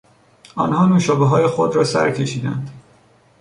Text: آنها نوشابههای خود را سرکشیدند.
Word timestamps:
آنها 0.55 0.85
نوشابههای 0.85 1.47
خود 1.47 1.75
را 1.75 1.83
سرکشیدند. 1.83 2.69